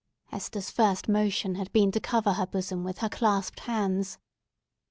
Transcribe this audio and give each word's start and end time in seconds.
Hester's 0.29 0.71
first 0.71 1.07
motion 1.07 1.53
had 1.53 1.71
been 1.71 1.91
to 1.91 1.99
cover 1.99 2.33
her 2.33 2.47
bosom 2.47 2.83
with 2.83 2.97
her 3.05 3.09
clasped 3.09 3.59
hands. 3.59 4.17